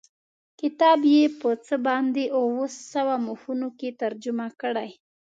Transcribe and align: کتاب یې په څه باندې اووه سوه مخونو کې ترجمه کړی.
کتاب 0.59 0.99
یې 1.15 1.23
په 1.39 1.49
څه 1.65 1.75
باندې 1.87 2.23
اووه 2.39 2.65
سوه 2.91 3.15
مخونو 3.27 3.67
کې 3.79 3.89
ترجمه 4.01 4.47
کړی. 4.61 4.89